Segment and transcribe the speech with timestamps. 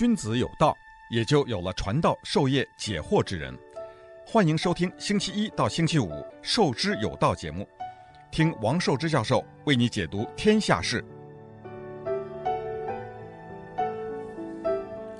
[0.00, 0.74] 君子有道，
[1.10, 3.54] 也就有了传道授业解惑之人。
[4.24, 6.06] 欢迎收听星期一到星期五
[6.40, 7.68] 《授之有道》节目，
[8.32, 11.04] 听王寿之教授为你解读天下事。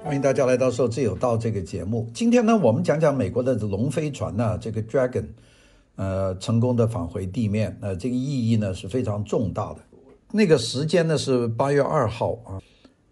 [0.03, 2.11] 欢迎大家来到《授之有道》这个节目。
[2.15, 5.27] 今天呢，我们讲讲美国的龙飞船呢、这个 Dragon，
[5.97, 9.81] 呃，成功的返回地面，呃，这个意义呢是非常重大的。
[10.33, 12.57] 那个时间呢是八月二号啊。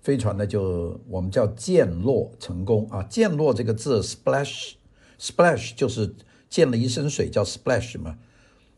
[0.01, 3.03] 飞船呢，就我们叫溅落成功啊。
[3.03, 6.15] 溅落这个字，splash，splash 就是
[6.49, 8.19] 溅了一身水，叫 splash 嘛。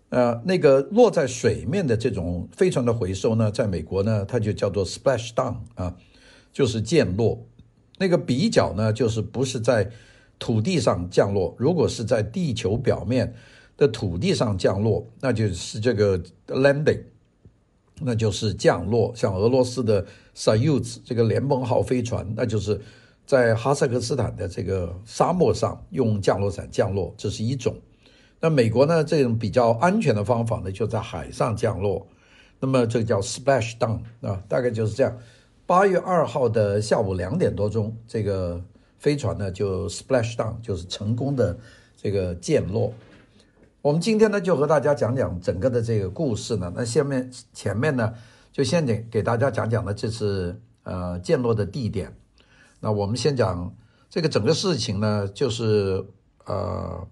[0.09, 5.97] 呃，那个落在水面的这种飞船的回收呢，在美国呢，它就叫做 splash down 啊，
[6.52, 7.47] 就是溅落。
[7.98, 9.91] 那个比较呢，就是不是在
[10.39, 13.34] 土地上降落，如果是在地球表面
[13.77, 17.02] 的土地上降落，那就是这个 landing。
[18.01, 20.05] 那就是降落，像俄罗斯的
[20.35, 22.81] Soyuz 这个联盟号飞船，那就是
[23.27, 27.77] 在哈萨克斯坦的这个沙漠上用降落伞降落，这是一种。
[28.41, 32.07] 那美国呢，这种比较安全的方法呢，就在海上降落，
[32.59, 35.17] 那么这个叫 splash down 啊，大概就是这样。
[35.67, 38.61] 八月二号的下午两点多钟，这个
[38.98, 41.57] 飞船呢就 splash down，就是成功的
[41.97, 42.92] 这个降落。
[43.83, 46.70] 我们今天呢，就和大家讲讲整个的这个故事呢。
[46.77, 48.12] 那下面前面呢，
[48.53, 52.14] 就先给给大家讲讲呢，这是呃降落的地点。
[52.81, 53.75] 那我们先讲
[54.11, 56.05] 这个整个事情呢，就是
[56.45, 57.08] 呃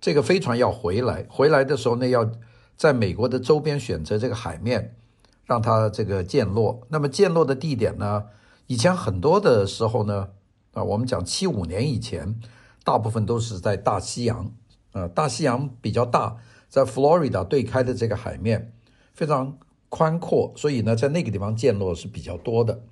[0.00, 2.30] 这个飞船要回来，回来的时候呢，要
[2.76, 4.94] 在美国的周边选择这个海面，
[5.44, 6.86] 让它这个降落。
[6.88, 8.26] 那么降落的地点呢，
[8.68, 10.28] 以前很多的时候呢，
[10.74, 12.38] 啊，我们讲七五年以前，
[12.84, 14.52] 大部分都是在大西洋。
[14.98, 18.72] 呃，大西洋比较大，在佛罗里达对开的这个海面
[19.12, 19.56] 非常
[19.88, 22.82] 宽阔，所以呢，在那个地方降落是比较多的。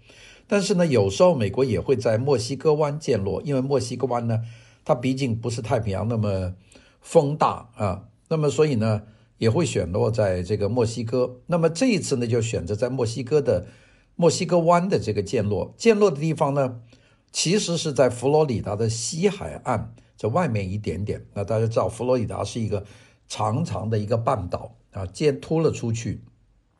[0.46, 4.42] 但是呢，有时候美国也会在墨西哥湾降落，因为墨西哥湾呢，
[4.84, 6.54] 它毕竟不是太平洋那么
[7.00, 9.02] 风大啊，那么所以呢，
[9.38, 11.40] 也会选落在这个墨西哥。
[11.46, 13.66] 那么这一次呢，就选择在墨西哥的
[14.14, 15.74] 墨西哥湾的这个降落。
[15.76, 16.80] 降落的地方呢，
[17.32, 19.92] 其实是在佛罗里达的西海岸。
[20.16, 22.84] 在外面一点点，那大家知道，佛罗里达是一个
[23.28, 26.22] 长长的一个半岛啊，尖突了出去。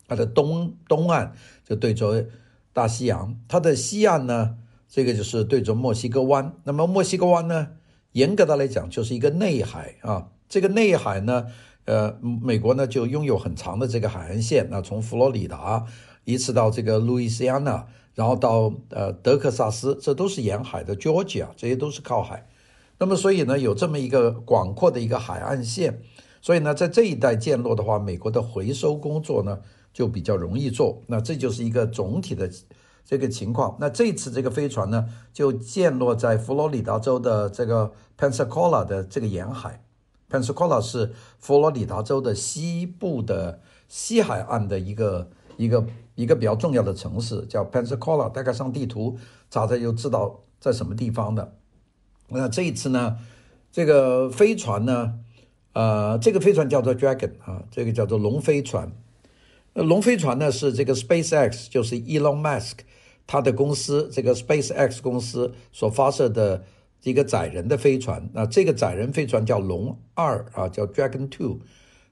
[0.09, 2.27] 它的东东岸就对着
[2.73, 4.57] 大西洋，它的西岸呢，
[4.89, 6.55] 这个就是对着墨西哥湾。
[6.65, 7.69] 那么墨西哥湾呢，
[8.13, 10.29] 严格的来讲就是一个内海啊。
[10.49, 11.47] 这个内海呢，
[11.87, 15.85] 呃，美国呢就拥有很长的这个海岸线，那从佛罗里达
[16.25, 20.97] 一直到这个路易斯安那，然后到呃德克萨斯，这都是沿海的。
[20.97, 22.49] Georgia 这些都是靠海。
[22.99, 26.01] 那么，所以呢，有这么一个广阔的一个海岸线，
[26.41, 29.61] 所以呢，在这一带降落的话，美国的回收工作呢
[29.93, 31.03] 就比较容易做。
[31.09, 32.51] 那这就是一个总体的
[33.05, 33.77] 这个情况。
[33.79, 39.85] 那这次这个飞船呢，就降落在佛罗里达州的这个 Pensacola 的这个沿海。
[40.31, 48.33] Pensacola 是佛罗里达州的西部的西海岸的一个一个一个比较重要的城市，叫 Pensacola。
[48.33, 49.19] 大概上地图
[49.51, 51.53] 查查就知道在什么地方的。
[52.29, 53.19] 那这一次呢，
[53.71, 55.15] 这个飞船呢，
[55.73, 58.91] 呃，这个飞船叫做 Dragon 啊，这个叫做龙飞船。
[59.75, 62.79] 那龙飞船呢是这个 SpaceX，就是 Elon Musk
[63.27, 66.65] 他的公司，这个 SpaceX 公司所发射的
[67.03, 68.29] 一个载人的飞船。
[68.33, 71.61] 那这个载人飞船叫龙二啊，叫 Dragon Two。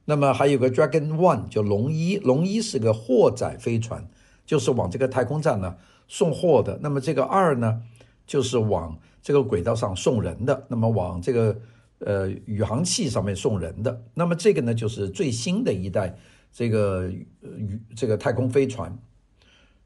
[0.05, 2.19] 那么还有个 Dragon One，叫龙一。
[2.19, 4.07] 龙一是个货载飞船，
[4.45, 5.77] 就是往这个太空站呢
[6.07, 6.79] 送货的。
[6.83, 7.81] 那么这个二呢，
[8.27, 11.59] 就是往这个轨道上送人的，那么往这个
[12.01, 16.15] 呃宇航器上面送人的，那么这个呢就是最新的一代
[16.53, 18.95] 这个宇这个太空飞船。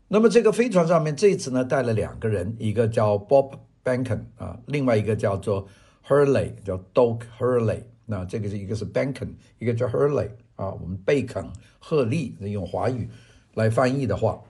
[0.08, 3.52] 那么这个飞船上面这次呢带了两个人，一个叫 Bob
[3.84, 5.68] Behnken 啊，另外一个叫做
[6.04, 7.82] Hurley，叫 Doug Hurley。
[8.06, 9.28] 那这个是一个是 Behnken，
[9.60, 11.46] 一个叫 Hurley 啊，我们贝肯
[11.78, 13.08] 赫利用华语
[13.54, 14.42] 来翻译的话，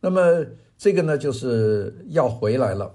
[0.00, 0.46] 那么
[0.78, 2.94] 这个呢就是要回来了。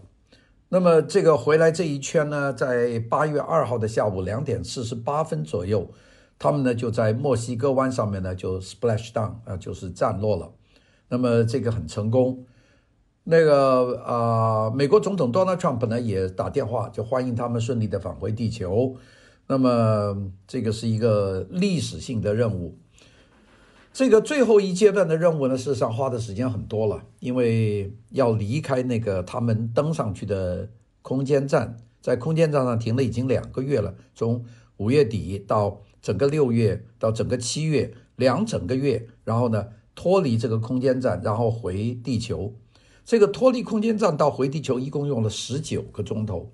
[0.74, 5.92] 那么这个回来这一圈呢，在八月二号的下午两点四十八分左右，
[6.40, 10.50] 他们呢就在墨西哥湾上面呢就 splash down 啊，就是降落了。
[11.10, 12.46] 那么这个很成功。
[13.26, 18.96] 那个啊、美国总统 Donald Trump 呢也打电话就欢迎他们顺利的返回地球。
[19.48, 22.78] 那么这个是一个历史性的任务。
[23.94, 30.70] 这个最后一阶段的任务呢，事实上花的时间很多了，因为要离开那个他们登上去的
[31.02, 34.46] 空间站，在空间站上停了已经两个月了，从
[34.78, 42.54] 五月底到整个六月到整个七月两整个月，然后呢脱离这个空间站，然后回地球。
[43.04, 46.50] 这个脱离空间站到回地球一共用了十九个钟头，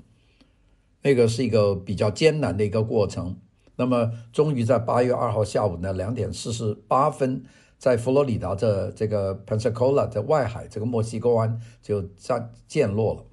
[1.03, 3.37] 那个是一个比较艰难的一个过程。
[3.77, 7.44] 那么，终于在八月二号下午呢两点四十八分，
[7.77, 13.24] 在佛罗里达的这个 Pensacola 的外海这个墨西哥湾就降降落了。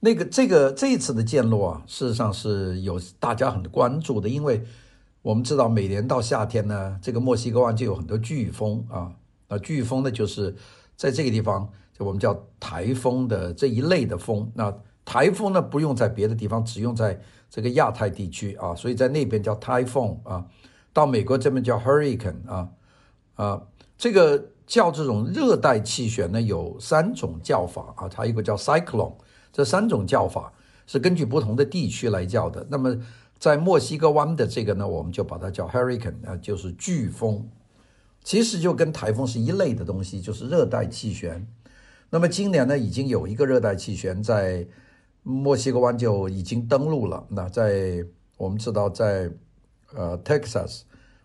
[0.00, 4.64] 那个这个这一次的降落啊，事实上是有大家很关注的，因为
[5.22, 9.14] 我们知道每年到夏天呢，这个墨西哥湾就有很多飓风啊，
[9.48, 10.54] 那飓风呢就是
[10.96, 14.50] 在这个地方，就我们叫台风的这一类的风。
[14.54, 17.20] 那台风呢不用在别的地方，只用在
[17.56, 20.44] 这个亚太地区啊，所以在那边叫 typhoon 啊，
[20.92, 22.68] 到美国这边叫 hurricane 啊
[23.34, 23.62] 啊，
[23.96, 29.14] 这个叫这种热带气旋呢有三种叫法啊，它一个叫 cyclone，
[29.54, 30.52] 这三种叫法
[30.86, 32.66] 是根据不同的地区来叫的。
[32.68, 32.94] 那么
[33.38, 37.48] 在墨西哥湾的这个呢，我们就把它叫 hurricane 啊，就是飓风，
[38.22, 41.48] 其实就跟台风是一类的东西，就是热带气旋。
[42.10, 44.66] 那么今年呢，已经有一个热带气旋在。
[45.28, 47.26] 墨西哥湾就已经登陆了。
[47.30, 48.06] 那在
[48.36, 49.28] 我们知道在，
[49.92, 50.82] 呃 Texas，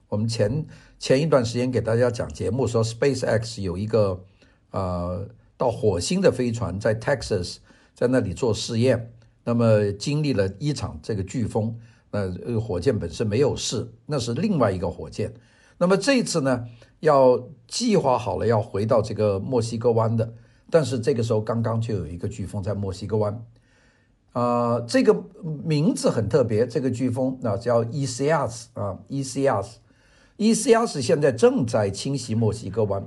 [0.10, 0.66] 我们前
[0.98, 4.20] 前一段时间给大家讲节目说，SpaceX 有一个
[4.72, 7.58] 呃到火星的飞船在 Texas，
[7.94, 9.14] 在那里做试验。
[9.44, 11.78] 那么经历了一场这个飓风，
[12.10, 15.32] 那这个，火箭本身没有事，那是另外一个火箭。
[15.78, 16.66] 那么这次呢，
[17.02, 20.34] 要计划好了要回到这个墨西哥湾的，
[20.72, 23.46] 但是这个时候刚刚就有一个飓风在墨西哥湾。
[24.34, 25.14] 啊、呃，这个
[25.64, 33.06] 名字很特别，这个飓风那叫 E C S 啊，E C S，E C S 现在正在侵袭墨西哥湾，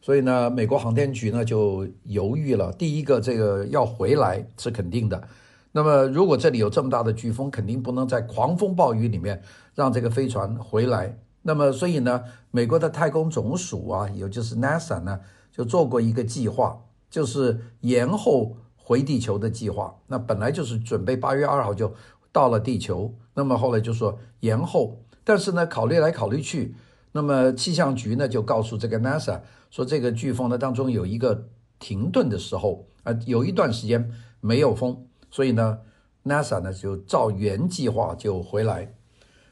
[0.00, 2.72] 所以呢，美国航天局呢就犹豫了。
[2.72, 5.22] 第一个，这个要回来是肯定的。
[5.70, 9.40] 那么，如果这里有这么大的飓风，肯定不能在狂风暴雨里面
[9.76, 11.16] 让这个飞船回来。
[11.42, 12.20] 那么，所以呢，
[12.50, 15.20] 美国的太空总署啊，也就是 NASA 呢，
[15.52, 18.56] 就做过一个计划，就是延后。
[18.86, 21.90] 回地球的计划，那本来就是准备八月二号就
[22.30, 26.74] 到了地球，那么后来就说延后，但是呢，考虑来考虑去，
[27.12, 29.40] 那么气象局呢就告诉这个 NASA
[29.70, 31.48] 说，这个飓风呢当中有一个
[31.78, 35.78] 停顿的时候啊，有一段时间没有风，所以呢
[36.24, 38.92] ，NASA 呢就照原计划就回来，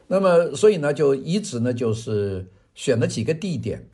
[0.08, 3.88] 那么所以呢就一直呢就是选了几个地点，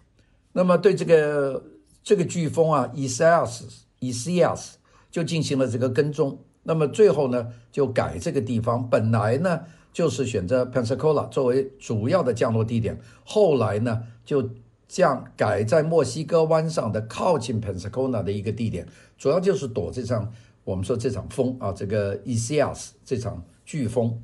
[0.51, 1.63] 那么对这个
[2.03, 3.65] 这个飓风啊 e s i a s
[4.01, 4.78] e s i a s。
[5.11, 9.61] 就进行了这个跟踪，那么最后呢，就改这个地方，本来呢
[9.93, 14.51] 就是选择 Pensacola 作为主要的降落地点，后来呢就
[14.87, 20.33] 降改在墨西哥湾上的靠近 Pensacola 的一个地点，主要就是躲这场
[20.65, 24.21] 我们说这场风啊，这个 E C S 这场飓风。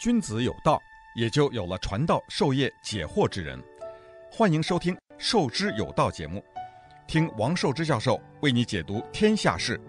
[0.00, 0.78] 君子有道，
[1.16, 3.58] 也就有了传道授业解惑之人。
[4.30, 6.42] 欢迎收听《授之有道》节目，
[7.08, 9.80] 听王寿之教授为你解读天下事。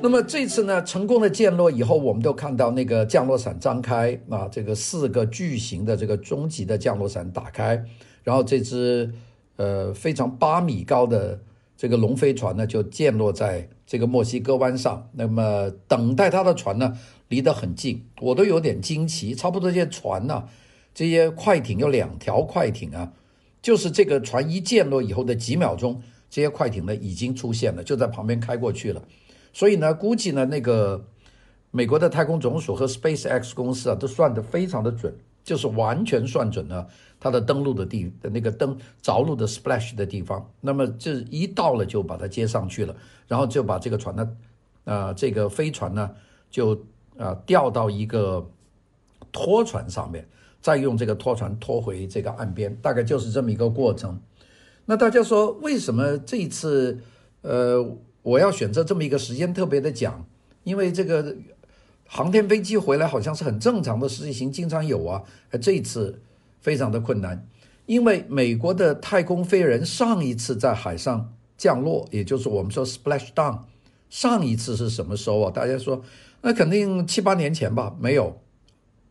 [0.00, 7.82] 那么这次呢，成功的降落以后，我们都看到那个降落伞张开啊，这个四个巨型的这个终极的降落伞打开，
[8.22, 9.10] 然后这只
[9.56, 11.40] 呃非常八米高的
[11.76, 15.08] 这个龙飞船呢，就降落在这个墨西哥湾上。
[15.12, 16.98] 那么等待它的船呢，
[17.28, 19.34] 离得很近，我都有点惊奇。
[19.34, 20.48] 差不多这些船呐、啊，
[20.92, 23.12] 这些快艇有两条快艇啊，
[23.62, 29.02] 就是这个船一降落以后的几秒钟，这些快艇呢已经出现了，就在旁边开过去了。
[29.52, 31.06] 所以呢，估计呢那个
[31.70, 35.14] 美国的太空总署和 SpaceX 公司啊，都算得非常的准，
[35.46, 36.86] 就是完全算准了
[37.18, 40.46] 它的登陆的地的那个登着陆的 splash 的地方。
[40.60, 42.94] 那么这一到了就把它接上去了，
[43.26, 44.22] 然后就把这个船呢，
[44.84, 46.10] 啊、呃，这个飞船呢
[46.50, 46.78] 就。
[47.18, 48.46] 啊，吊到一个
[49.32, 50.28] 拖船上面，
[50.60, 54.20] 再用这个拖船拖回这个岸边，大概就是这么一个过程。
[54.84, 57.00] 那大家说，为什么这一次，
[57.40, 57.82] 呃，
[58.20, 60.26] 我要选择这么一个时间特别的讲？
[60.64, 61.34] 因为这个
[62.06, 65.22] 航天飞机回来好像是很正常的事情，经常有啊。
[65.60, 66.20] 这一次
[66.60, 67.46] 非常的困难，
[67.86, 73.60] 因为美国的太空飞人上一次在海上降落，也就是我们说 splash down，
[74.08, 75.50] 上一次是什么时候啊？
[75.50, 76.02] 大家说。
[76.42, 78.40] 那肯定七八年前吧，没有，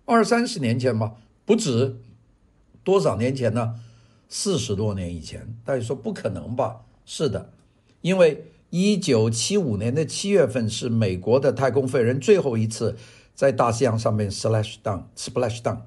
[0.05, 1.97] 二三十年前吧，不止，
[2.81, 3.81] 多少年前呢？
[4.29, 5.53] 四十多年以前。
[5.65, 6.81] 大家说不可能吧？
[7.03, 7.51] 是的，
[7.99, 8.45] 因为
[8.77, 12.97] 一九七五年的七月份是美国的太空飞人最后一次
[13.33, 15.77] 在大西洋上面 splash down，splash down。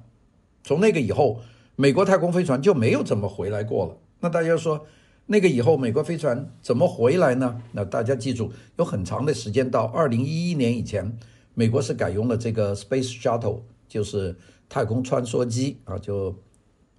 [0.63, 1.39] 从那个以后，
[1.75, 3.95] 美国太空飞船就没有怎么回来过了。
[4.21, 4.87] 那大家说，
[5.27, 7.61] 那个以后美国飞船怎么回来呢？
[7.73, 11.15] 那大家记住，有很长的时间到二零一一年以前。
[11.53, 14.35] 美国是改用了这个 Space Shuttle，就是
[14.67, 16.35] 太空穿梭机啊，就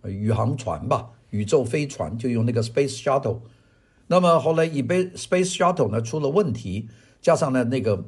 [0.04, 3.40] 宇航船吧，宇宙飞船就用那个 Space Shuttle。
[4.12, 6.88] 那么后来以被 Space Shuttle 呢出了问题，
[7.22, 8.06] 加上呢那个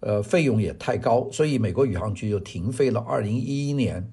[0.00, 3.00] 呃费用也太高，所以美国宇航局就停飞了。
[3.00, 4.12] 二零一一年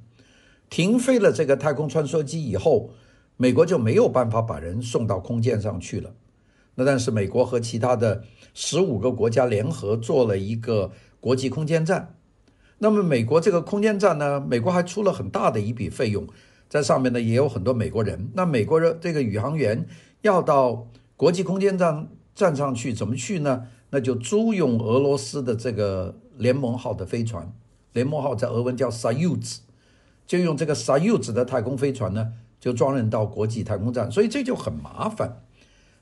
[0.69, 2.91] 停飞了这个太空穿梭机以后，
[3.35, 6.13] 美国就没有办法把人送到空间上去了。
[6.75, 12.15] 那但是美国和其他的十五个国家联合做了一个国际空间站。
[12.77, 16.25] 那么美国这个空间站呢，美国还出了很大的一笔费用，
[16.69, 18.31] 在上面呢也有很多美国人。
[18.33, 19.85] 那美国人这个宇航员
[20.21, 20.87] 要到
[21.21, 23.67] 国际空间站站上去怎么去呢？
[23.91, 27.53] 那就租用俄罗斯的这个联盟号的飞船，
[27.93, 29.57] 联盟号在俄文叫 Soyuz，
[30.25, 35.43] 就用这个 Soyuz 的太空飞船呢，就装人到国际太空站，所以这就很麻烦。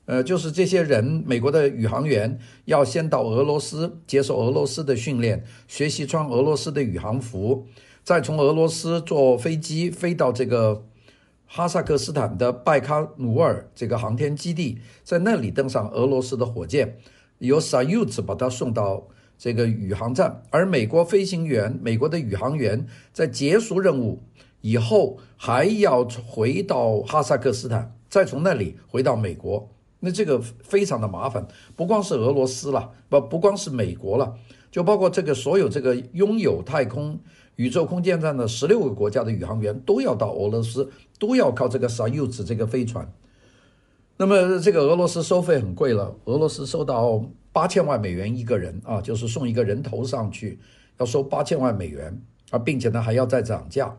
[0.05, 7.67] 呃，就是这些人，美国的宇航员要先到俄罗斯接受俄罗斯的训练，学习穿俄罗斯的宇航服，
[8.05, 10.85] 再从俄罗斯坐飞机飞到这个。
[11.51, 16.99] 哈萨克斯坦的拜卡努尔这个航天基地，在那里登上俄罗斯的火箭，
[17.39, 24.21] 由 Soyuz 把它送到这个宇航站，而美国飞行员、美国的宇航员在结束任务
[24.61, 29.67] 以后，还要回到哈萨克斯坦，再从那里回到美国。
[30.01, 34.35] 那这个非常的麻烦，不光是俄罗斯了，不不光是美国了，
[34.69, 37.19] 就包括这个所有这个拥有太空。
[37.59, 40.89] 宇宙空间站的十六个国家的宇航员都要到俄罗斯，
[41.19, 43.11] 都要靠这个 Soyuz 这个飞船。
[44.15, 50.57] 那么这个俄罗斯收费很贵了，俄罗斯收到八千万美元一个人啊，就是送一个人头上去，
[50.99, 53.97] 要收八千万美元啊，并且呢还要再涨价。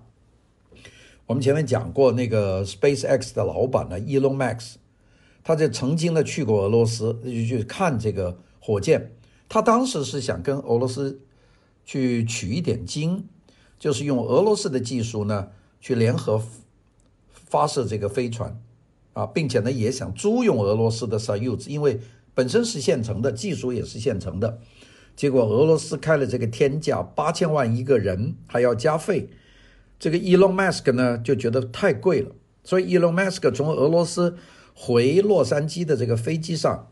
[1.27, 4.77] 我们前面讲过，那个 SpaceX 的老板呢，Elon Musk，
[5.45, 9.13] 他就曾经呢去过俄罗斯，就去看这个火箭。
[9.51, 11.21] 他当时是想跟俄罗斯
[11.85, 13.23] 去取一点经。
[13.81, 15.49] 就是用俄罗斯的技术呢，
[15.81, 16.41] 去联合
[17.33, 18.61] 发射这个飞船，
[19.15, 21.99] 啊，并且呢也想租用俄罗斯的 Soyuz，因为
[22.35, 24.59] 本身是现成的，技术也是现成的。
[25.17, 29.31] 结果俄罗斯开了这个天价，八千万一个人，还要加费。
[29.99, 32.33] 这个 Elon Musk 呢就觉得太贵了，
[32.63, 34.37] 所以 Elon Musk 从俄罗斯
[34.75, 36.89] 回洛杉矶的这个飞机上，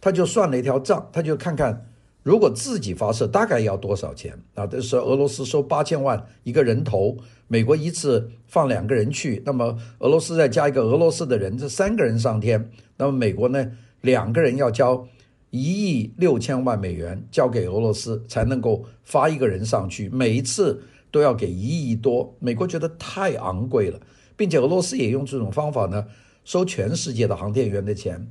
[0.00, 1.92] 他就算了一条账，他就看看。
[2.26, 4.66] 如果自己发射，大概要多少钱啊？
[4.66, 7.16] 这是俄罗斯收八千万一个人头，
[7.46, 15.06] 美国一次放两个人去，那么俄罗斯再加一个俄罗斯的人，这三个人上天，那么美国呢，两个人要交
[15.50, 24.00] 一亿六千万美元交给俄罗斯，才能够发一个人上去，每一次都要给一亿多，美国觉得太昂贵了，
[24.36, 26.04] 并且俄罗斯也用这种方法呢，
[26.42, 28.26] 收全世界的航天员的钱。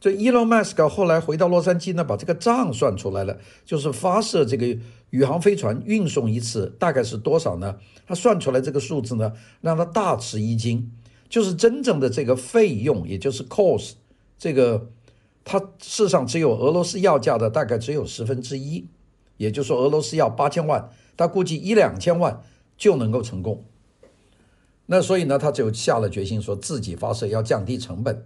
[0.00, 4.66] 这伊隆马斯克后来回到洛杉矶呢，把这个账算出来了，就是发射这个
[5.10, 7.76] 宇航飞船运送一次大概是多少呢？
[8.06, 10.90] 他算出来这个数字呢，让他大吃一惊，
[11.28, 13.92] 就是真正的这个费用，也就是 cost，
[14.38, 14.88] 这个
[15.44, 18.86] 他世上只有俄罗斯要价的大概只有十分之一，
[19.36, 22.42] 也就是说俄罗斯要八千万，他估计一两千万
[22.78, 23.62] 就能够成功。
[24.86, 28.24] 那所以呢，他就下了决心，说自己发射要降低成本。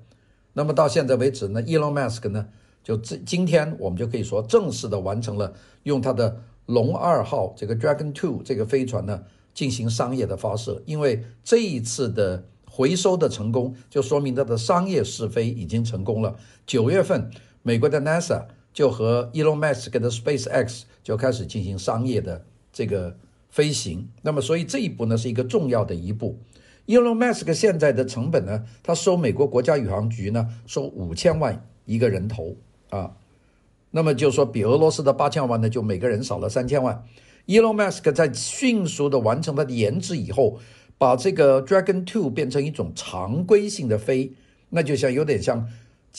[0.55, 2.47] 那么到现在为止呢，Elon Musk 呢，
[2.83, 10.83] 就今今天我们就可以说正式的完成了用他的龙二号这个 Dragon Two 这个飞船呢进行商业的发射。
[10.87, 16.37] 因为这一次的回收的成功，就说明他的商业试飞已经成功了。
[16.67, 17.31] 九月份，
[17.63, 23.17] 美国的 NASA 就和 Elon Musk 的 SpaceX 就开始进行商业的这个
[23.49, 24.09] 飞行。
[24.23, 26.39] 那么，所以这一步呢是一个重要的一步。
[26.87, 32.57] Elon Musk 现在的成本呢，他收美国国家宇航局呢收五千万一个人头
[32.91, 33.17] 啊，
[33.91, 37.03] 那么就说比俄罗斯的八千万呢就每个人少了三千万。
[37.47, 40.59] Elon Musk 在迅速的完成他的研制以后，
[40.99, 44.33] 把这个 Dragon Two 变成一种常规性的飞，
[44.71, 45.67] 那就像有点像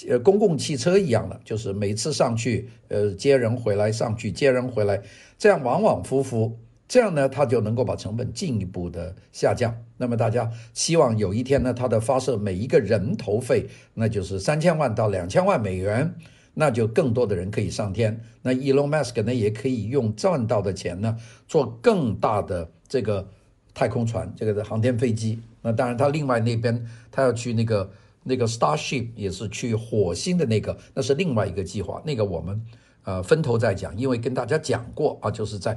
[0.08, 5.02] 呃公共汽车一样的，就是每次上去呃接人回来，上去接人回来，
[5.38, 6.58] 这样往往复复。
[6.88, 9.76] 这样呢，它就能够把成本进一步的下降。
[9.98, 16.14] 那么大家希望有一天呢，它的发射每一个人头费，那就是三千万到两千万美元，
[16.54, 18.22] 那就更多的人可以上天。
[18.44, 23.28] 那 Elon Musk 呢，也可以用赚到的钱呢，做更大的这个
[23.74, 25.40] 太空船，这个的航天飞机。
[25.64, 27.90] 那当然，他另外那边他要去那个
[28.22, 32.00] 那个 Starship，也是去火星的那个，那是另外一个计划。
[32.06, 32.62] 那个我们
[33.06, 35.76] 呃分头再讲，因为跟大家讲过啊，就是在。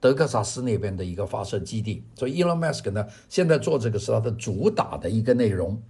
[0.00, 5.82] 德克萨斯那边的一个发射基地，所以 Elon Musk 呢，现在做这个是他的主打的一个内容。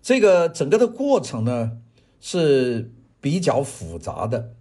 [0.00, 1.78] 这个整个的过程呢
[2.20, 4.52] 是比较复杂的。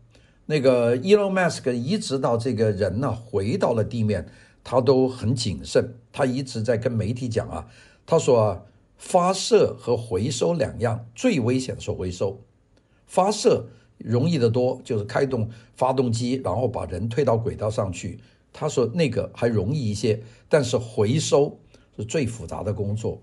[0.47, 4.27] 那个 Elon Musk 一直到这个人呢回到了地面，
[4.63, 5.95] 他都很谨慎。
[6.11, 7.67] 他一直在跟媒体讲啊，
[8.05, 8.65] 他说，
[8.97, 12.41] 发射和回收两样最危险是回收，
[13.05, 18.19] 发射容易得多，就是开动发动机，然后把人推到轨道上去。
[18.53, 21.59] 他说那个还容易一些，但是回收
[21.95, 23.21] 是最复杂的工作。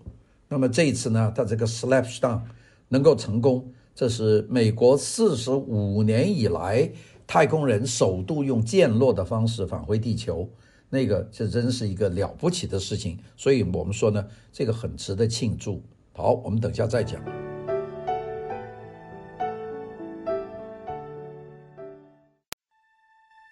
[0.48, 2.40] 那么这一次呢，他这个 Slapshot
[2.88, 6.90] 能够成功，这是美国四十五年以来
[7.26, 10.48] 太空人首度用降落的方式返回地球，
[10.90, 13.18] 那个这真是一个了不起的事情。
[13.36, 15.82] 所以我们说呢，这个很值得庆祝。
[16.12, 17.43] 好，我们等下再讲。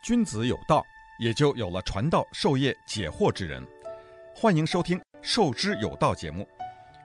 [0.03, 0.85] 君子有道。
[1.21, 3.65] 也就有了传道授业解惑之人。
[4.35, 6.45] 欢迎收听《授之有道》节目，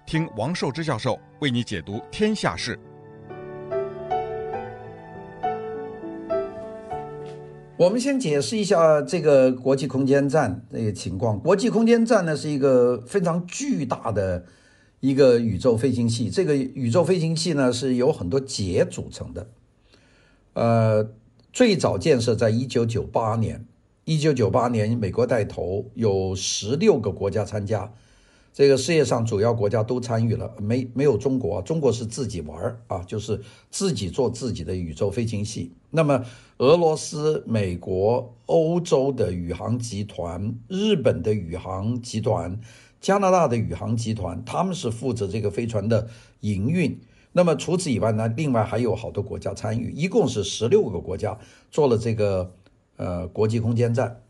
[0.07, 2.79] 听王寿之教授为你解读天下事。
[7.77, 11.39] 我们先解释一下这个国际空间站这个情况。
[11.39, 14.43] 国际空间站呢是一个非常巨大的
[15.01, 19.47] 一个宇宙飞行器，这个宇宙飞行器呢是由很多节组成的。
[20.53, 21.07] 呃，
[21.57, 23.65] 最早建设在一九九八年。
[24.05, 27.91] 一九九八年，美国带头，有十六个国家参加。
[28.53, 35.71] 这个世界上主要国家都参与了，没没有中国，中国是自己玩儿啊，就是自己做自己的宇宙飞行器。
[35.89, 36.23] 那么，
[36.59, 42.59] 俄罗斯、美国、欧洲的宇航集团、日本的宇航集团、
[43.01, 46.07] 加拿大的宇航集团，他们是负责这个飞船的
[46.41, 46.99] 营运。
[47.37, 51.37] 那么除此以外呢，另外还有好多国家参与，一共是十六个国家
[51.69, 52.51] 做了这个。
[52.99, 54.23] 呃，国际空间站，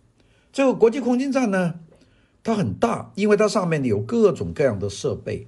[0.51, 1.75] 这个国际空间站呢，
[2.43, 5.47] 它很大，因为它上面有各种各样的设备，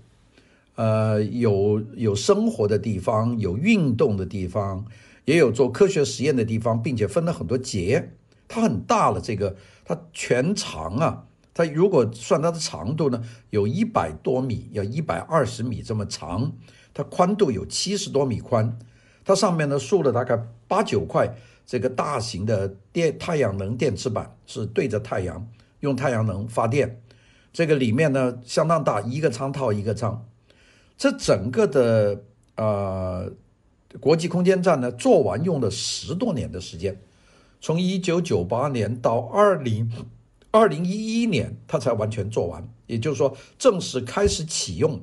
[0.75, 4.85] 呃，有有生活的地方，有运动的地方，
[5.25, 8.13] 也有做科学实验的地方，并且分了很多节，
[8.47, 9.19] 它很大了。
[9.19, 16.53] 这个它全长啊，它如果算它的长度呢，有一百多米，要一百二十米这么长，
[16.99, 18.77] 它宽度有七十多米宽，
[19.23, 21.33] 它上面呢竖了大概八九块。
[21.65, 25.47] 这个大型的电太阳能电池板是对着太阳，
[25.79, 27.01] 用太阳能发电。
[27.53, 30.25] 这个里面呢相当大，一个舱套一个舱。
[30.97, 32.21] 这整个的
[32.57, 33.31] 呃
[34.01, 36.99] 国际空间站呢做完用了十多年的时间，
[37.61, 39.89] 从一九九八年到二零
[40.51, 42.67] 二零一一年，它才完全做完。
[42.87, 44.99] 也就是说，正式开始启用，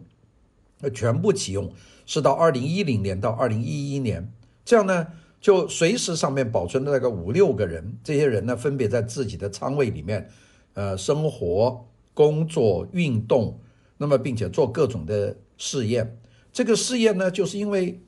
[0.81, 1.73] 那全部启用
[2.05, 4.33] 是到二零一零年到二零一一年。
[4.65, 5.07] 这样呢。
[5.39, 10.29] 就随时上面保存了那个五六个人，这些人呢分别在自己的舱位里面，
[10.73, 13.61] 呃，生活、工作、运动，
[13.99, 16.19] 那么并且做各种的试验。
[16.53, 18.01] 这个试验呢，就是因为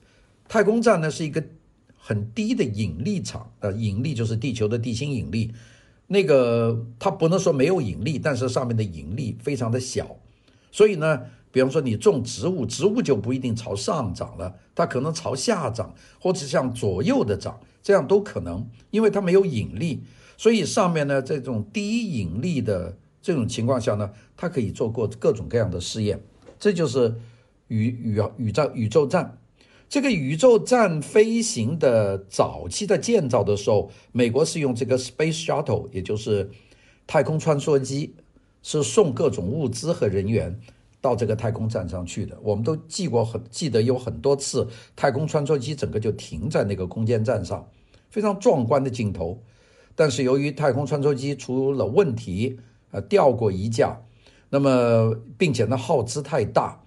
[0.49, 1.45] 太空站呢是一个
[1.97, 5.53] 很低的引力场，呃，引力就是地球的地心引力，
[6.09, 10.17] 那个它不能说没有引力，但是上面的引力非常的小，
[10.73, 11.21] 所以呢。
[11.51, 20.03] 比方说，你种植物，植物就不一定朝上长了，它可能朝下长，或者向左右的长，这样都可能，因为它没有引力，
[20.37, 26.23] 所以上面呢，这种低引力的这种情况下呢，它可以做过各种各样的试验。
[26.59, 27.15] 这就是
[27.69, 29.39] 宇宇宇宙宇宙站。
[29.89, 36.51] 这个宇宙站飞行的早期的建造的时候，美国是用这个 Space Shuttle，也就是
[37.07, 38.15] 太空穿梭机，
[38.63, 40.61] 是送各种物资和人员。
[41.01, 47.69] 到这个太空站上去的，我们都记过很记得有很多次太空穿梭机整个就停在那个空间站上，
[48.11, 49.41] 非常壮观的镜头。
[49.95, 52.59] 但是由于太空穿梭机出了问题，
[52.91, 54.01] 呃，掉过一架，
[54.51, 56.81] 那么并且呢耗资太大，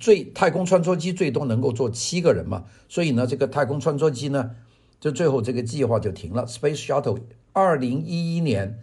[0.00, 4.52] 最太空穿梭机最多能够坐七个人嘛，所以呢这个太空穿梭机呢
[5.00, 7.20] 就最后这个计划就停了，Space Shuttle
[7.52, 8.78] 二零一一年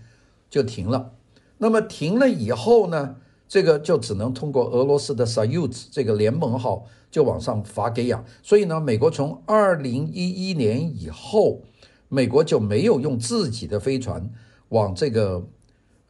[0.49, 1.13] 就停了。
[1.57, 3.15] 那么停了以后呢？
[3.51, 11.61] 这个就只能通过俄罗斯的 Soyuz 这个联盟号就往上发给氧，所以呢，美国从二零一一年以后，
[12.07, 14.31] 美国就没有用自己的飞船
[14.69, 15.45] 往这个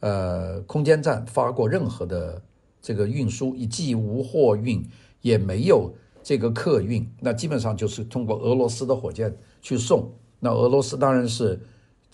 [0.01, 2.43] 呃空间站发过任何的
[2.80, 4.88] 这个运输，既无货运，
[5.21, 10.13] 也没有这个客运，那基本上就是通过俄罗斯的火箭去送。
[10.41, 11.60] 那俄罗斯当然是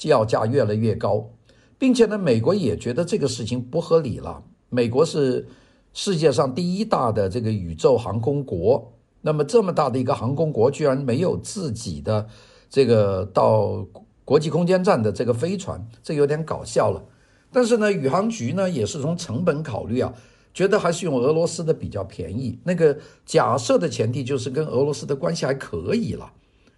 [0.04, 1.30] 要价越来越高，
[1.78, 4.46] 并且呢，美国也觉得这个事情不合理了。
[4.70, 5.48] 美国是
[5.94, 12.28] 世界上第一大的这个宇宙航空国，那么这么大的一个航空国，居然没有自己的
[12.70, 13.86] 这个到
[14.24, 17.04] 国际空间站的这个飞船，这有点搞笑了。
[17.52, 20.14] 但是呢，宇航局呢也是从成本考虑啊，
[20.54, 22.60] 觉得还是用俄罗斯的比较便宜。
[22.66, 26.32] 那个假设的前提就是跟俄罗斯的关系还可以了。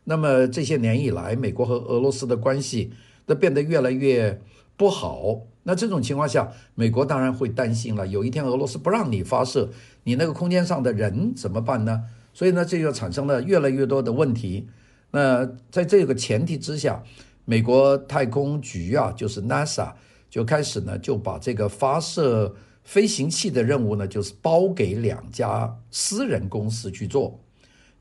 [0.04, 2.92] 那么这些年以来，美国和俄罗斯的关系
[3.26, 4.40] 都变得越来越
[4.78, 5.42] 不好。
[5.70, 8.08] 那这种情况下，美国当然会担心了。
[8.08, 9.70] 有一天俄罗斯不让你发射，
[10.04, 12.06] 你那个空间上的人怎么办呢？
[12.34, 14.68] 所以呢，这就产生了越来越多的问题。
[15.12, 17.04] 那在这个前提之下，
[17.46, 19.92] 美国太空局啊，就是 NASA
[20.28, 27.40] 就开始呢，就把这个发射飞行器的任务呢，就是包给两家私人公司去做。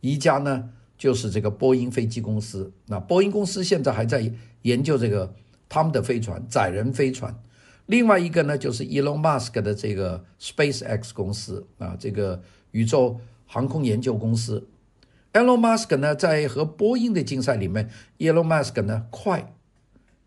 [0.01, 2.73] 一家呢，就是这个波音飞机公司。
[2.87, 5.35] 那波音公司现在还在研究这个
[5.69, 7.39] 他们的飞船，载人飞船。
[7.89, 14.69] 另外一个呢，就是 Elon Musk 的这个 SpaceX 公司啊，这个宇宙航空研究公司。
[15.33, 19.55] Elon Musk 呢，在和波音的竞赛里面，Elon Musk 呢快，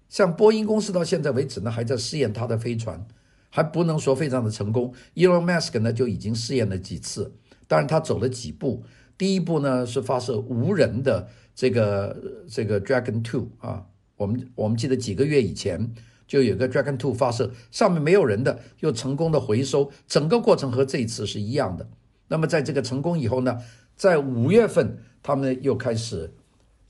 [0.10, 3.06] 像波音公司到现在为止呢，还在试验它的飞船，
[3.52, 4.91] 还不能说非常的成功。
[5.13, 7.32] Elon Musk 呢就已经试验了几次，
[7.67, 8.84] 当然他走了几步。
[9.19, 13.86] 第一步呢是发射无人的这个这个 Dragon Two 啊，
[14.17, 15.93] 我们我们记得几个月以前。
[16.31, 21.85] 就有个 Dragon Two 发射，上面没有人的，又成功的回收，整个过程和这一次是一样的。
[22.29, 23.57] 那么在这个成功以后呢，
[23.97, 26.33] 在五月份他们又开始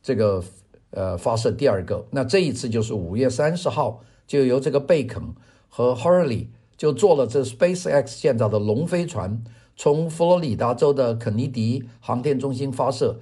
[0.03, 0.43] 这个
[0.91, 5.33] 呃发射第二个，那这一次就是五月三十号，就由这个贝肯
[5.67, 9.43] 和 Hurley 就坐了这 SpaceX 建造的龙飞船，
[9.75, 13.19] 从佛罗里达州的肯尼迪航天中心发射，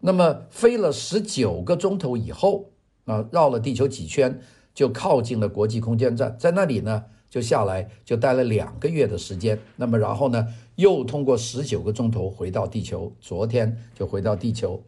[0.00, 2.72] 那么飞了十九个钟头以后
[3.06, 4.38] 啊，绕了地球几圈。
[4.74, 9.58] 就靠近了国际空间站，在那里呢，就下来就待了两个月的时间。
[9.76, 13.12] 那么然后呢，又通过十九个钟头回到地球。
[13.20, 14.82] 昨天就回到地球。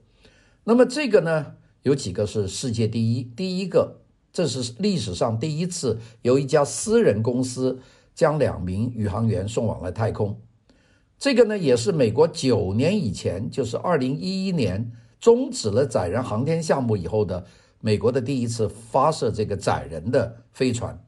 [0.64, 3.22] 那么这个呢，有几个是世界第一。
[3.36, 4.00] 第一个，
[4.32, 7.80] 这是历史上第一次由一家私人公司
[8.14, 10.40] 将两名宇航员送往了太空。
[11.18, 17.44] 这个呢，也是美国九年以前，就是二零一一年终止了载人航天项目以后的。
[17.84, 21.04] 美国的第一次发射这个载人的飞船，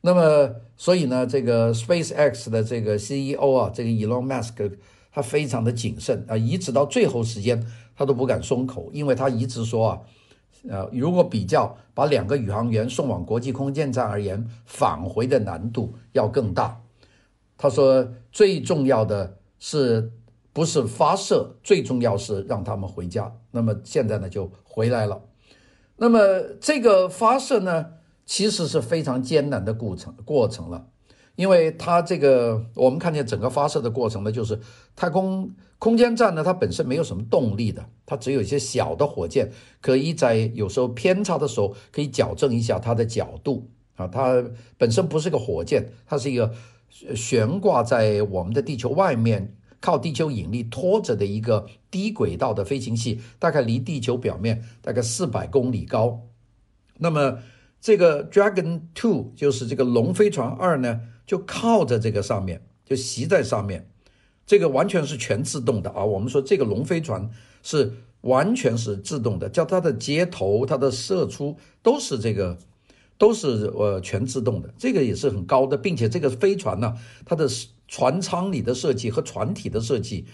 [0.00, 4.78] 那么所以呢，这个 SpaceX 的这个 CEO 啊，这个 Elon Musk
[5.12, 7.62] 他非常的谨慎啊，一直到最后时间
[7.94, 10.00] 他都不敢松口，因为他一直说啊，
[10.70, 16.80] 呃，如果比较把两个宇航员送往国际空间站而言，返回的难度要更大。
[17.58, 20.10] 他说最重要的是
[20.54, 23.30] 不是发射，最重要是让他们回家。
[23.50, 25.20] 那么现在呢，就回来了。
[26.02, 26.18] 那么
[26.62, 27.86] 这个发射呢，
[28.24, 30.86] 其实是非常艰难的过程过程了，
[31.36, 34.58] 因为它这个我们看见整个发射的过程呢，就是
[34.96, 44.42] 太空空间站呢，它本身没有什么动力的，它只有一些小的火箭，可以在有时候偏差的时候可以矫正一下它的角度啊，它
[44.78, 46.50] 本身不是个火箭，它是一个
[47.14, 49.54] 悬挂在我们的地球外面。
[49.80, 56.28] 靠地球引力拖着的一个低轨道的飞行器，大概离地球表面大概四百公里高。
[56.98, 57.38] 那么
[57.80, 63.88] 这个 Dragon Two 就是这个龙飞船二呢，就靠着这个上面，就骑在上面。
[64.44, 66.04] 这个完全是全自动的啊！
[66.04, 67.30] 我们说这个龙飞船
[67.62, 72.58] 是完全是自动的，叫它的接头、它的射出都是这个，
[73.16, 74.74] 都是呃全自动的。
[74.76, 77.48] 这个也是很高的，并且这个飞船呢，它的。
[77.90, 80.24] 船舱里的设计和船体的设计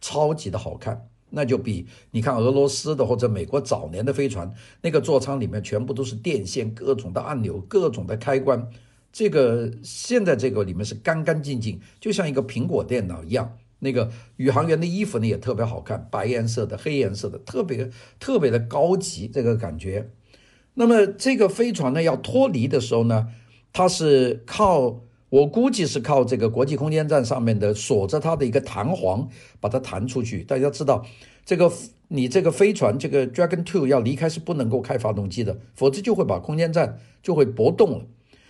[0.00, 8.68] 超级的好看，那就比你看俄罗斯的或者美国早年的飞船，那个座舱里面全部都是电线、各种的按钮、各种的开关。
[9.12, 13.56] 这个现在这个里面是干干净净，就像一个苹果电脑一样。
[13.78, 20.10] 那个宇航员的衣服呢也特别好看，白颜色的、黑颜色的，特别特别的高级，这个感觉。
[20.74, 23.28] 那么这个飞船呢要脱离的时候呢，
[23.72, 25.03] 它是靠。
[25.34, 30.44] 我估计是靠这个国际空间站上面的锁着它的一个弹簧，把它弹出去。
[30.44, 31.04] 大家知道，
[31.44, 31.72] 这个
[32.06, 38.04] 你这个飞船这个 Dragon Two 要离开是不能够开发动机的，否则就会把空间站就会搏动了。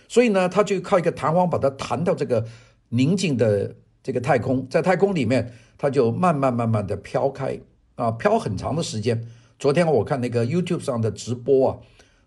[0.07, 2.45] 所以呢，它就靠一个弹簧把它弹到这个
[2.89, 7.59] 宁静的这个太空，在太空里面，它就慢慢慢慢的飘开
[7.95, 9.27] 啊，飘很长的时间。
[9.57, 11.77] 昨天我看那个 YouTube 上的直播啊。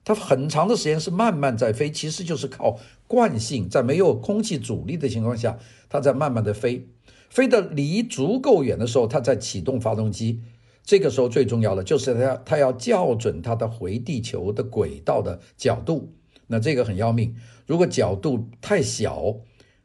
[0.04, 6.86] 它很长的时间是慢慢在飞，其实就是靠惯性，在没有空气阻力的情况下，它在慢慢的飞，
[7.28, 10.40] 飞得离足够远的时候，它在启动发动机。
[10.84, 16.12] 这个时候最重要的就是它它要校准它的回地球的轨道的角度，
[16.46, 17.34] 那这个很要命。
[17.66, 19.34] 如果角度太小，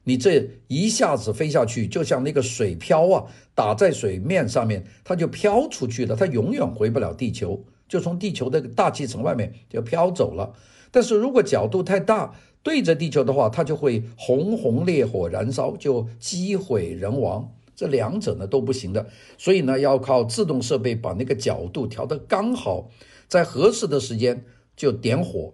[0.04, 7.66] 你这一下子飞下去，就像那个水漂啊，打在水面上面，它就飘出去了，它永远回不了地球。
[7.88, 10.54] 就从地球的大气层外面就飘走了，
[10.90, 19.06] 但是如果角度太大，对着地球的话，它就会红红烈火燃烧，就机毁人亡这两者呢都不行的，
[19.38, 22.90] 所以呢要靠自动设备把那个角度调得刚好，
[23.28, 24.46] 在合适的时间
[24.78, 25.54] 就点火，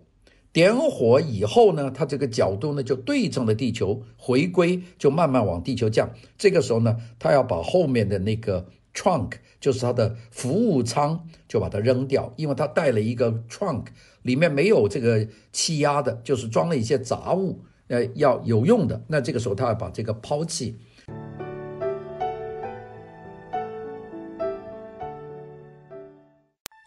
[0.54, 6.12] 点火以后呢，它这个角度呢就对正了地球，回归就慢慢往地球降。
[6.38, 13.86] 这个时候呢，它要把后面的那个 trunk，就是它的服务舱，就把它扔掉，因为它带了一个 trunk，
[14.22, 19.02] 里面没有这个气压的，就是装了一些杂物，呃，要有用的。
[19.08, 20.80] 那这个时候他要把这个抛弃。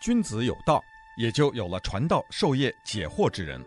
[0.00, 0.82] 君子有道，
[1.16, 3.64] 也就有了传道授业解惑之人。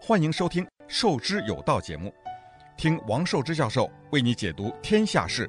[0.00, 2.12] 欢迎收听《授之有道》节目，
[2.76, 5.48] 听王寿之教授为你解读天下事。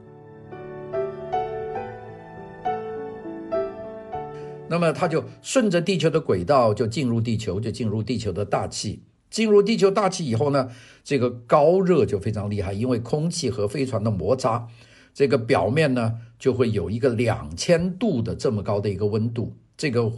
[4.71, 9.03] 那么，它就顺着地球的轨道就进入地球，就进入地球的大气。
[9.29, 10.71] 进入地球大气以后呢，
[11.03, 14.69] 这个高热就非常厉害，因为空气和飞船的摩擦，
[15.13, 19.57] 这个表面呢就会有一个两千度的这么高的一个温度。
[19.75, 20.09] 这个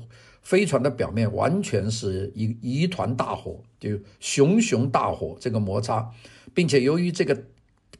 [0.44, 3.90] 飞船的表面完全是一一团大火，就
[4.20, 6.12] 熊熊大火，这个摩擦，
[6.54, 7.44] 并且由于这个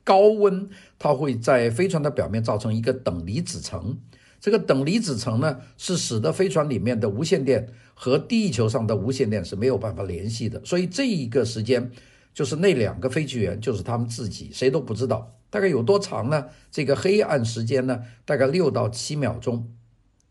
[0.04, 3.98] 高温，它会在飞船的表面造成一个等离子层。
[4.44, 10.62] 这个等离子层呢，是使得飞船里面的无线电和地球上的无线电是没有办法联系的。
[10.66, 11.90] 所以这一个时间，
[12.34, 16.48] 就是那两个飞行员，就是他们自己，谁都不知道，大概有多长呢？
[16.70, 19.74] 这个黑暗时间呢，大概六到七秒钟。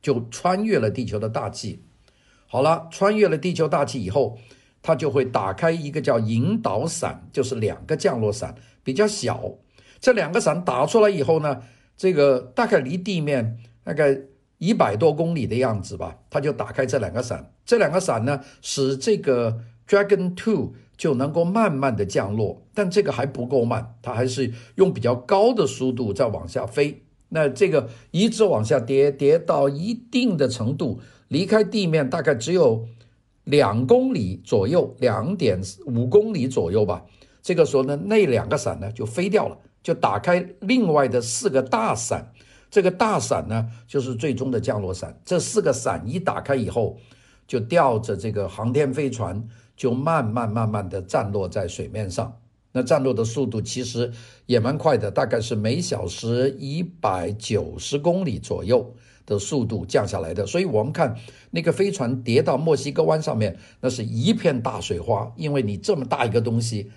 [0.03, 1.81] 就穿越了地球的大气，
[2.49, 4.37] 好了，穿越了地球大气以后，
[4.83, 9.55] 它就会打开一个叫引导伞，就是两个降落伞，比较小。
[10.01, 11.63] 这两个伞打出来以后呢，
[11.97, 14.19] 这个大概离地面大概
[14.59, 17.53] 一百多公里的样子吧，它就打开这两个伞。
[17.65, 27.03] 这两个伞呢，使这个 Dragon Two 就能够慢慢的降落，但这个还不够慢，它还是用比较高的速度在往下飞。
[27.31, 32.87] 那这个一直往下跌，跌到一定的程度，离开地面大概只有
[33.45, 37.05] 两公里左右，两点五公里左右吧。
[37.41, 42.33] 这个时候呢，那两个伞呢就飞掉了，就打开另外的四个大伞。
[42.73, 45.21] 这个大伞呢就是最终的降落伞。
[45.27, 46.97] 这四个伞一打开以后，
[47.47, 52.35] 就吊着这个航天飞船，就慢慢慢慢的降落在水面上。
[52.73, 54.11] 那降落的速度其实
[54.47, 58.95] 也蛮快的，大概是每小时一百九十公里左右
[59.27, 60.47] 的速度降下来的。
[60.47, 61.15] 所以我们看
[61.51, 66.91] 那个飞船跌到墨西哥湾上面，那是一片大水花，因为你这么大一个东西，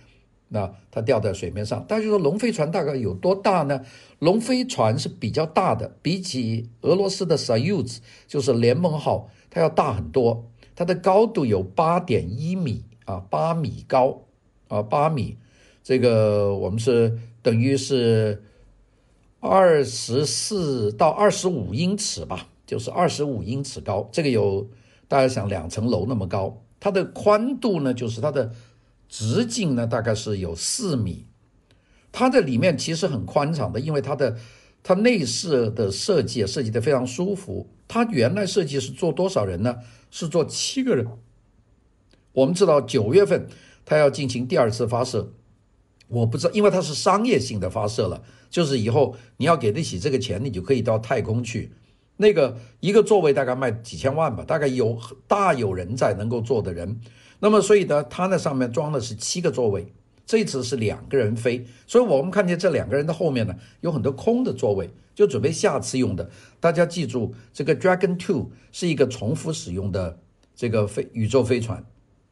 [0.47, 1.85] 那它掉在水面上。
[1.87, 3.81] 大家说龙飞船大概有多大呢？
[4.19, 10.49] 龙飞船是比较大的，比起俄罗斯的 Soyuz 就是联盟号，它要大很多。
[10.75, 14.21] 它的高度有八点一米啊，八米高
[14.67, 15.37] 啊，八米。
[15.83, 18.43] 这个我们是等于是
[19.39, 24.09] 二十四到二十五英尺吧，就是二十五英尺高。
[24.11, 24.67] 这个有
[25.07, 26.61] 大家想两层楼那么高。
[26.79, 28.51] 它的宽度呢，就是它的
[29.07, 31.25] 直径呢，大概是有四米。
[32.11, 34.37] 它的里面其实很宽敞的，因为它的
[34.81, 37.69] 它内饰的设计设计得非常舒服。
[37.87, 39.77] 它原来设计是坐多少人呢？
[40.09, 41.05] 是坐七个人。
[42.31, 43.47] 我们知道九月份
[43.85, 45.33] 它要进行第二次发射。
[46.07, 51.71] 我不知道，因为它是商业性的发射了，就是以后你要给得起这个钱，你就可以到太空去。
[52.17, 57.01] 那个一个座位大概卖几千万吧，大概有大有人在能够坐的人。
[57.45, 59.93] 那么所以呢，它那上面装的是七个座位，
[60.25, 66.27] 这次是两个人飞，所以我们看见这两个人的后面呢，有很多空的座位，就准备下次用的。
[66.59, 70.17] 大家记住，这个 Dragon Two 是一个重复使用的
[70.55, 71.85] 这个飞宇宙飞船，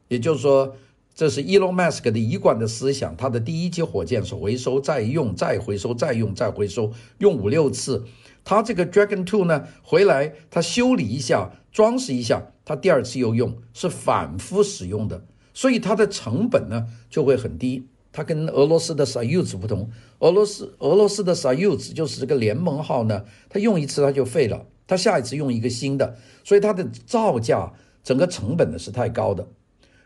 [0.08, 0.76] 也就是说。
[1.15, 8.04] 这是 Elon Musk 的一贯的思想，他的第一级火箭是回收再用再回收再用再回收，用五六次。
[8.44, 17.88] 他这个 Dragon Two 呢，回来他修理一下，装饰一下，他第二次又用，是反复使用的，所以它的成本呢就会很低。
[18.12, 29.48] 它跟俄罗斯的 Soyuz 不同，俄罗斯俄罗斯的 Soyuz 就是这个联盟号呢，它用一次它就废了，它下一次用一个新的，所以它的造价整个成本呢是太高的。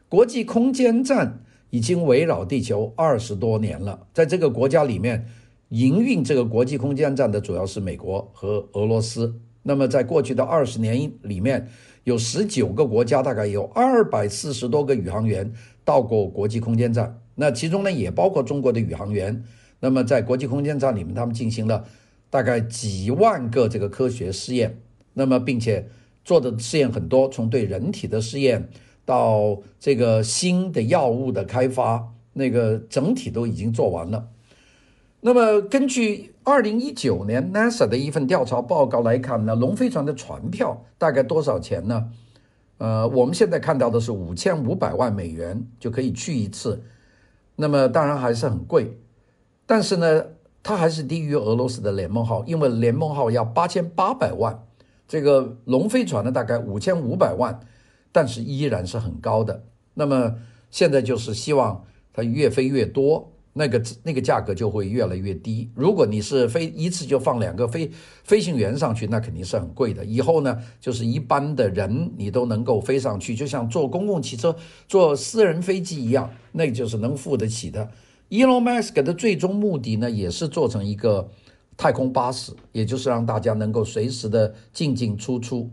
[0.08, 5.28] 国际空间站已经围绕地球二十多年了，在这个国家里面，
[5.70, 9.40] 营运这个国际空间站的主要是美国和俄罗斯。
[9.64, 11.68] 那么，在过去的二十年里面，
[12.06, 15.52] 有十九个国家，大概有二百四十多个宇航员
[15.84, 17.20] 到过国际空间站。
[17.36, 19.44] 那其中呢，也包括中国的宇航员。
[19.80, 21.84] 那么，在国际空间站里面，他们进行了
[22.30, 24.80] 大概几万个这个科学试验。
[25.14, 25.88] 那么，并且
[26.24, 28.70] 做的试验很多，从对人体的试验。
[29.04, 34.28] 到这个新的药物的开发，那个整体都已经做完了。
[35.20, 42.12] 那么根据二零一九年 NASA 的一份调查报告来看呢，龙飞船的船票大概多少钱呢？
[42.78, 46.84] 呃，我们现在看到的是五千五百万美元就可以去一次，
[47.56, 49.00] 那么当然还是很贵，
[49.66, 50.24] 但是呢，
[50.62, 54.64] 它还是低于俄罗斯的联盟号，因为联盟号要八千八百万，
[55.08, 57.60] 这个龙飞船呢大概五千五百万，
[58.12, 59.64] 但是依然是很高的。
[59.96, 60.36] 那么
[60.70, 63.34] 现在就是希望它越飞越多。
[63.58, 65.70] 那个那个价格就会越来越低。
[65.76, 67.90] 如果你是飞一次就放两个飞
[68.24, 70.06] 飞行员上去，那肯定是很贵的。
[70.06, 74.56] 以后呢，就是一般的人你都能够飞上去，就像坐公共汽车、
[74.88, 77.90] 坐私人飞机一样，那就是能付得起的。
[78.30, 81.30] Elon Musk 的最终目的呢，也是做成一个
[81.76, 85.70] 太空巴士，也就是让大家能够随时的进进出出。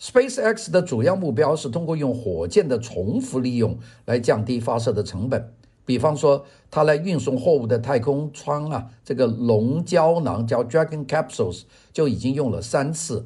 [0.00, 5.52] SpaceX 的主要目标是通过用火箭的重复利用来降低发射的成本。
[5.88, 11.62] 比方说，它来运送货物的太空舱啊，这个龙胶囊叫 Dragon Capsules
[11.94, 13.24] 就已经用了三次。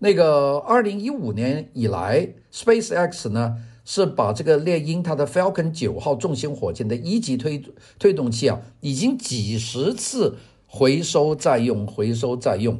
[0.00, 3.56] 那个二零一五年以来，SpaceX 呢
[3.86, 7.64] 是把这个猎鹰它的 Falcon 九号重型火箭的一级推
[7.98, 12.78] 推动器啊，已经几十次回收再用，回收再用。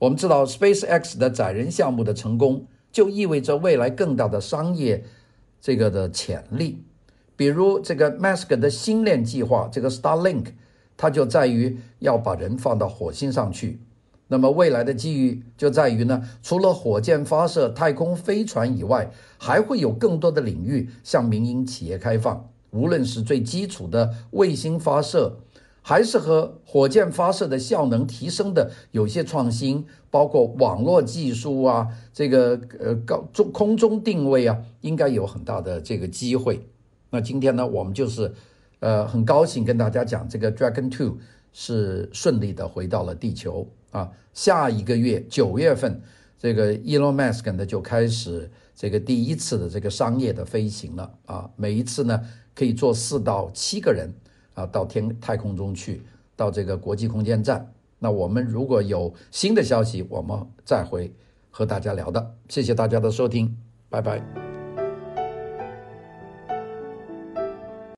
[0.00, 5.02] 我们知道 SpaceX 的载人项目的成功，就意味着未来更大的商业
[5.62, 6.84] 这个的潜力。
[7.36, 10.46] 比如这个 Musk 的星链计划，这个 Starlink，
[10.96, 13.80] 它就在于要把人放到火星上去。
[14.28, 22.48] 那么未来的机遇就在于呢，除了火箭发射、太空飞船以外，还会有更多的领域向民营企业开放。
[22.70, 25.40] 无论是最基础的卫星发射，
[25.82, 36.66] 还是和火箭发射的效能提升的有些创新，包括网络技术啊，这个呃高中空中定位啊，应该有很大的这个机会。
[37.14, 38.34] 那今天呢，我们就是，
[38.80, 41.16] 呃，很高兴跟大家讲，这个 Dragon Two
[41.52, 44.10] 是顺利的回到了地球啊。
[44.32, 46.02] 下一个月九月份，
[46.36, 51.48] 这个 Elon Musk 呢就开始这个第一次的这个商业的飞行了啊。
[51.54, 52.20] 每一次呢
[52.52, 54.12] 可以坐四到七个人
[54.54, 56.02] 啊到天太空中去，
[56.34, 57.72] 到这个国际空间站。
[58.00, 61.14] 那我们如果有新的消息，我们再会
[61.48, 62.34] 和大家聊的。
[62.48, 63.56] 谢谢大家的收听，
[63.88, 64.63] 拜拜。